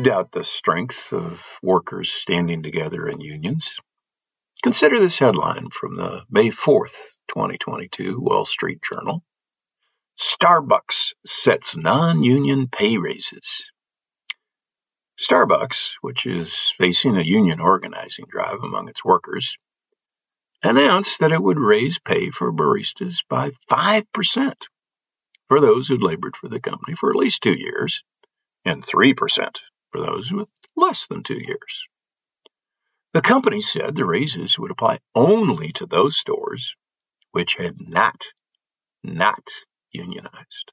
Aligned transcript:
doubt 0.00 0.32
the 0.32 0.44
strength 0.44 1.12
of 1.12 1.40
workers 1.62 2.10
standing 2.10 2.62
together 2.62 3.06
in 3.06 3.20
unions, 3.20 3.78
consider 4.62 4.98
this 4.98 5.18
headline 5.18 5.68
from 5.70 5.96
the 5.96 6.24
May 6.30 6.48
4th, 6.48 7.20
2022 7.28 8.20
Wall 8.20 8.44
Street 8.44 8.80
Journal. 8.82 9.22
Starbucks 10.18 11.12
sets 11.24 11.76
non 11.76 12.22
union 12.22 12.68
pay 12.68 12.98
raises. 12.98 13.70
Starbucks, 15.18 15.92
which 16.00 16.26
is 16.26 16.72
facing 16.76 17.16
a 17.16 17.22
union 17.22 17.60
organizing 17.60 18.26
drive 18.28 18.58
among 18.62 18.88
its 18.88 19.04
workers, 19.04 19.56
announced 20.62 21.20
that 21.20 21.32
it 21.32 21.42
would 21.42 21.58
raise 21.58 21.98
pay 21.98 22.30
for 22.30 22.52
baristas 22.52 23.18
by 23.28 23.50
5% 23.70 24.54
for 25.48 25.60
those 25.60 25.88
who'd 25.88 26.02
labored 26.02 26.36
for 26.36 26.48
the 26.48 26.60
company 26.60 26.94
for 26.96 27.10
at 27.10 27.16
least 27.16 27.42
two 27.42 27.54
years 27.54 28.02
and 28.64 28.84
3% 28.84 29.56
for 29.92 30.00
those 30.00 30.32
with 30.32 30.50
less 30.76 31.06
than 31.06 31.22
two 31.22 31.38
years. 31.38 31.86
The 33.12 33.22
company 33.22 33.60
said 33.60 33.94
the 33.94 34.04
raises 34.04 34.58
would 34.58 34.70
apply 34.70 34.98
only 35.14 35.72
to 35.72 35.86
those 35.86 36.16
stores 36.16 36.76
which 37.32 37.54
had 37.54 37.74
not, 37.80 38.26
not 39.02 39.48
unionized. 39.92 40.72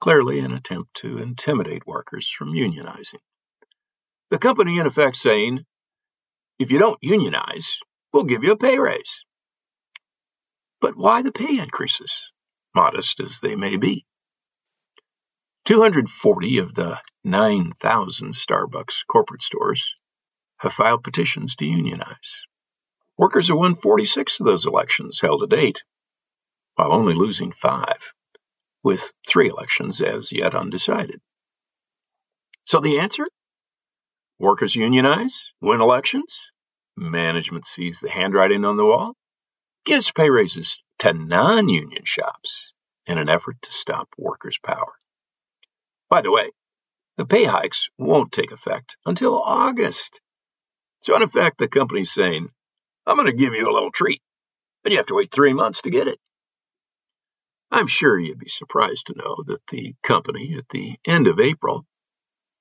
Clearly, 0.00 0.38
an 0.40 0.52
attempt 0.52 0.94
to 0.94 1.18
intimidate 1.18 1.86
workers 1.86 2.28
from 2.28 2.52
unionizing. 2.52 3.20
The 4.30 4.38
company, 4.38 4.78
in 4.78 4.86
effect, 4.86 5.16
saying, 5.16 5.64
if 6.58 6.70
you 6.70 6.78
don't 6.78 6.98
unionize, 7.02 7.78
we'll 8.12 8.24
give 8.24 8.44
you 8.44 8.52
a 8.52 8.56
pay 8.56 8.78
raise. 8.78 9.24
But 10.80 10.96
why 10.96 11.22
the 11.22 11.32
pay 11.32 11.58
increases, 11.58 12.30
modest 12.74 13.20
as 13.20 13.40
they 13.40 13.56
may 13.56 13.76
be? 13.76 14.04
240 15.64 16.58
of 16.58 16.74
the 16.74 17.00
9,000 17.28 18.32
Starbucks 18.32 19.06
corporate 19.06 19.42
stores 19.42 19.94
have 20.60 20.72
filed 20.72 21.04
petitions 21.04 21.56
to 21.56 21.66
unionize. 21.66 22.46
Workers 23.18 23.48
have 23.48 23.58
won 23.58 23.74
46 23.74 24.40
of 24.40 24.46
those 24.46 24.64
elections 24.64 25.20
held 25.20 25.42
to 25.42 25.46
date, 25.46 25.84
while 26.76 26.90
only 26.90 27.12
losing 27.12 27.52
five, 27.52 28.14
with 28.82 29.12
three 29.28 29.50
elections 29.50 30.00
as 30.00 30.32
yet 30.32 30.54
undecided. 30.54 31.20
So 32.64 32.80
the 32.80 33.00
answer? 33.00 33.26
Workers 34.38 34.74
unionize, 34.74 35.52
win 35.60 35.82
elections, 35.82 36.50
management 36.96 37.66
sees 37.66 38.00
the 38.00 38.08
handwriting 38.08 38.64
on 38.64 38.78
the 38.78 38.86
wall, 38.86 39.14
gives 39.84 40.10
pay 40.10 40.30
raises 40.30 40.82
to 41.00 41.12
non 41.12 41.68
union 41.68 42.04
shops 42.06 42.72
in 43.04 43.18
an 43.18 43.28
effort 43.28 43.60
to 43.60 43.70
stop 43.70 44.08
workers' 44.16 44.58
power. 44.64 44.94
By 46.08 46.22
the 46.22 46.30
way, 46.30 46.52
the 47.18 47.26
pay 47.26 47.42
hikes 47.44 47.88
won't 47.98 48.30
take 48.30 48.52
effect 48.52 48.96
until 49.04 49.42
August. 49.42 50.20
So, 51.02 51.16
in 51.16 51.22
effect, 51.22 51.58
the 51.58 51.66
company's 51.66 52.12
saying, 52.12 52.48
I'm 53.04 53.16
going 53.16 53.26
to 53.26 53.36
give 53.36 53.54
you 53.54 53.68
a 53.68 53.74
little 53.74 53.90
treat, 53.90 54.22
but 54.82 54.92
you 54.92 54.98
have 54.98 55.06
to 55.06 55.16
wait 55.16 55.32
three 55.32 55.52
months 55.52 55.82
to 55.82 55.90
get 55.90 56.06
it. 56.06 56.18
I'm 57.72 57.88
sure 57.88 58.16
you'd 58.16 58.38
be 58.38 58.48
surprised 58.48 59.08
to 59.08 59.18
know 59.18 59.36
that 59.48 59.66
the 59.66 59.94
company 60.02 60.54
at 60.56 60.68
the 60.70 60.96
end 61.04 61.26
of 61.26 61.40
April 61.40 61.84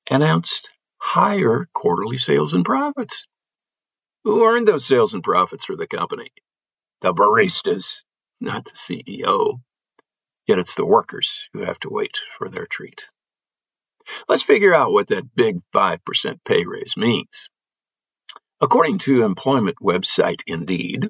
announced 0.10 0.68
higher 0.98 1.70
quarterly 1.72 2.18
sales 2.18 2.56
and 2.56 2.66
profits. 2.66 3.28
Who 4.24 4.44
earned 4.44 4.68
those 4.68 4.86
sales 4.86 5.14
and 5.14 5.24
profits 5.24 5.66
for 5.66 5.76
the 5.76 5.88
company? 5.88 6.30
The 7.02 7.14
baristas, 7.14 8.02
not 8.42 8.66
the 8.66 8.72
CEO. 8.72 9.62
Yet 10.48 10.58
it's 10.58 10.74
the 10.74 10.86
workers 10.86 11.48
who 11.54 11.60
have 11.60 11.80
to 11.82 11.90
wait 11.92 12.18
for 12.38 12.50
their 12.50 12.66
treat. 12.66 13.08
Let's 14.28 14.44
figure 14.44 14.74
out 14.74 14.92
what 14.92 15.08
that 15.08 15.36
big 15.36 15.58
5% 15.74 16.40
pay 16.46 16.66
raise 16.66 16.98
means. 16.98 17.50
According 18.60 19.00
to 19.00 19.24
employment 19.24 19.78
website 19.82 20.42
Indeed, 20.48 21.10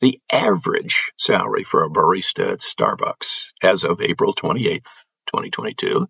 the 0.00 0.18
average 0.30 1.12
salary 1.16 1.64
for 1.64 1.82
a 1.82 1.90
barista 1.90 2.52
at 2.52 2.60
Starbucks 2.60 3.52
as 3.62 3.84
of 3.84 4.00
April 4.00 4.32
28, 4.32 4.84
2022 5.26 6.08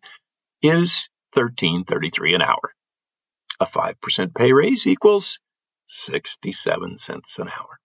is 0.62 1.08
$13.33 1.34 2.34
an 2.34 2.42
hour. 2.42 2.74
A 3.60 3.66
5% 3.66 4.34
pay 4.34 4.52
raise 4.52 4.86
equals 4.86 5.40
67 5.86 6.98
cents 6.98 7.38
an 7.38 7.48
hour. 7.48 7.78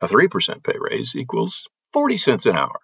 A 0.00 0.06
3% 0.06 0.62
pay 0.62 0.76
raise 0.78 1.14
equals 1.14 1.66
40 1.92 2.18
cents 2.18 2.46
an 2.46 2.56
hour. 2.56 2.78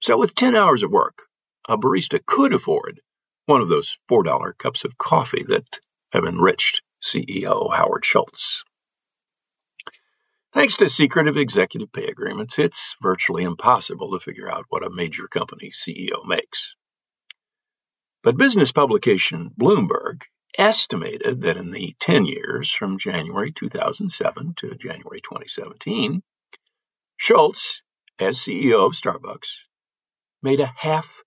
So 0.00 0.18
with 0.18 0.34
10 0.34 0.56
hours 0.56 0.82
of 0.82 0.90
work, 0.90 1.22
a 1.68 1.78
barista 1.78 2.24
could 2.24 2.52
afford 2.52 3.00
one 3.46 3.60
of 3.60 3.68
those 3.68 3.98
$4 4.10 4.58
cups 4.58 4.84
of 4.84 4.98
coffee 4.98 5.44
that 5.48 5.80
have 6.12 6.24
enriched 6.24 6.82
CEO 7.02 7.74
Howard 7.74 8.04
Schultz. 8.04 8.64
Thanks 10.52 10.78
to 10.78 10.88
secretive 10.88 11.36
executive 11.36 11.92
pay 11.92 12.06
agreements, 12.06 12.58
it's 12.58 12.96
virtually 13.00 13.44
impossible 13.44 14.12
to 14.12 14.20
figure 14.20 14.50
out 14.50 14.66
what 14.68 14.84
a 14.84 14.90
major 14.90 15.28
company 15.28 15.70
CEO 15.70 16.26
makes. 16.26 16.74
But 18.22 18.36
business 18.36 18.72
publication 18.72 19.50
Bloomberg 19.58 20.22
estimated 20.58 21.42
that 21.42 21.56
in 21.56 21.70
the 21.70 21.94
10 22.00 22.26
years 22.26 22.70
from 22.70 22.98
January 22.98 23.52
2007 23.52 24.54
to 24.56 24.74
January 24.74 25.20
2017, 25.20 26.22
Schultz, 27.16 27.82
as 28.18 28.38
CEO 28.38 28.86
of 28.86 28.92
Starbucks, 28.92 29.50
made 30.42 30.60
a 30.60 30.72
half 30.76 31.22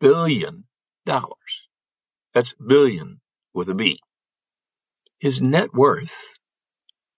billion 0.00 0.64
dollars. 1.04 1.68
That's 2.32 2.54
billion 2.54 3.20
with 3.54 3.68
a 3.68 3.74
B. 3.74 3.98
His 5.20 5.40
net 5.40 5.72
worth 5.74 6.16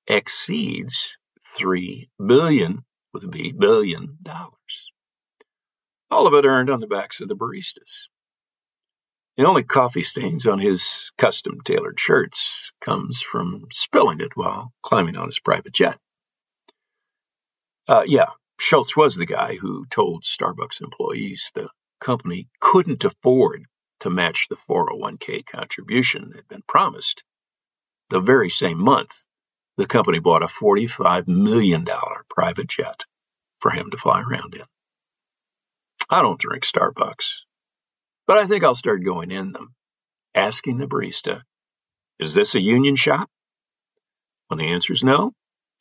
exceeds 0.07 1.17
three 1.57 2.09
billion 2.25 2.85
with 3.13 3.25
a 3.25 3.29
B 3.29 3.53
billion 3.53 4.19
dollars. 4.23 4.93
All 6.11 6.27
of 6.27 6.35
it 6.35 6.47
earned 6.47 6.71
on 6.71 6.81
the 6.81 6.87
backs 6.87 7.21
of 7.21 7.29
the 7.29 7.37
baristas. 7.37 8.09
The 9.37 9.47
only 9.47 9.65
coffee 9.65 10.03
stains 10.03 10.47
on 10.47 10.59
his 10.59 11.11
custom 11.19 11.61
tailored 11.63 12.01
shirts 12.01 12.73
comes 12.81 13.21
from 13.21 13.67
spilling 13.71 14.21
it 14.21 14.37
while 14.37 14.73
climbing 14.83 15.17
on 15.17 15.27
his 15.27 15.39
private 15.41 15.75
jet. 15.75 15.99
Uh, 17.89 18.05
yeah, 18.07 18.31
Schultz 18.59 18.97
was 18.97 19.15
the 19.15 19.27
guy 19.27 19.57
who 19.57 19.87
told 19.87 20.25
Starbucks 20.25 20.81
employees 20.81 21.51
the 21.55 21.69
company 22.01 22.49
couldn't 22.61 23.05
afford 23.05 23.67
to 24.01 24.11
match 24.11 24.49
the 24.49 24.57
401k 24.57 25.45
contribution 25.47 26.29
that 26.29 26.37
had 26.37 26.49
been 26.49 26.63
promised 26.67 27.25
the 28.11 28.21
very 28.21 28.51
same 28.51 28.79
month 28.79 29.15
the 29.77 29.87
company 29.87 30.19
bought 30.21 30.43
a 30.43 30.47
$45 30.47 31.29
million 31.29 31.87
private 32.29 32.67
jet 32.67 33.05
for 33.59 33.71
him 33.71 33.91
to 33.91 33.97
fly 33.97 34.23
around 34.23 34.55
in. 34.55 34.65
I 36.09 36.23
don't 36.23 36.41
drink 36.41 36.65
Starbucks, 36.65 37.43
but 38.27 38.39
I 38.39 38.47
think 38.47 38.65
I'll 38.65 38.75
start 38.75 39.05
going 39.05 39.31
in 39.31 39.53
them, 39.53 39.75
asking 40.35 40.79
the 40.79 40.87
barista, 40.87 41.43
is 42.19 42.33
this 42.33 42.55
a 42.55 42.61
union 42.61 42.97
shop? 42.97 43.29
When 44.49 44.59
the 44.59 44.69
answer 44.69 44.93
is 44.93 45.05
no, 45.05 45.33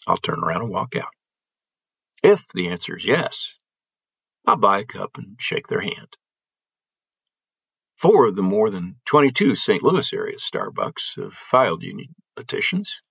I'll 0.08 0.18
turn 0.18 0.44
around 0.44 0.64
and 0.64 0.72
walk 0.72 0.96
out. 0.96 1.14
If 2.24 2.48
the 2.50 2.70
answer 2.70 2.98
is 2.98 3.06
yes, 3.06 3.58
I'll 4.46 4.58
buy 4.58 4.80
a 4.80 4.86
cup 4.86 5.18
and 5.18 5.38
shake 5.40 5.68
their 5.68 5.82
hand. 5.82 6.18
Four 7.98 8.28
of 8.28 8.36
the 8.36 8.44
more 8.44 8.70
than 8.70 8.96
22 9.06 9.56
St. 9.56 9.84
Louis 9.84 10.14
area 10.14 10.38
Starbucks 10.38 11.22
have 11.22 11.34
filed 11.34 11.84
union 11.84 12.14
petitions 12.36 13.02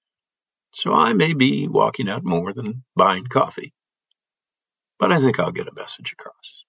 so 0.74 0.92
I 0.92 1.12
may 1.12 1.32
be 1.34 1.68
walking 1.68 2.10
out 2.10 2.24
more 2.24 2.52
than 2.52 2.82
buying 2.96 3.26
coffee. 3.26 3.72
But 4.98 5.12
I 5.12 5.20
think 5.20 5.38
I'll 5.38 5.52
get 5.52 5.68
a 5.68 5.74
message 5.74 6.12
across. 6.12 6.64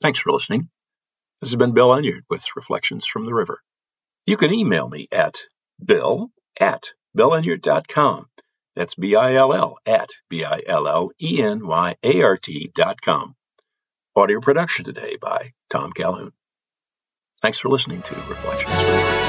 Thanks 0.00 0.20
for 0.20 0.30
listening. 0.30 0.70
This 1.40 1.50
has 1.50 1.56
been 1.56 1.74
Bill 1.74 1.88
Enyart 1.88 2.22
with 2.30 2.46
Reflections 2.54 3.06
from 3.06 3.26
the 3.26 3.34
River. 3.34 3.58
You 4.24 4.36
can 4.36 4.54
email 4.54 4.88
me 4.88 5.08
at 5.10 5.40
bill 5.84 6.30
at 6.60 6.90
billenyart.com. 7.16 8.26
That's 8.76 8.94
B-I-L-L 8.94 9.78
at 9.84 10.10
B-I-L-L-E-N-Y-A-R-T 10.28 10.70
dot 12.74 13.00
com. 13.02 13.34
Audio 14.14 14.40
production 14.40 14.84
today 14.84 15.16
by 15.20 15.50
Tom 15.70 15.92
Calhoun. 15.92 16.32
Thanks 17.40 17.58
for 17.58 17.68
listening 17.68 18.02
to 18.02 18.14
Reflections. 18.14 19.19